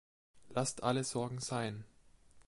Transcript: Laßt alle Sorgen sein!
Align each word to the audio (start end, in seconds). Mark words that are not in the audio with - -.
Laßt 0.49 0.81
alle 0.81 1.03
Sorgen 1.03 1.37
sein! 1.41 1.85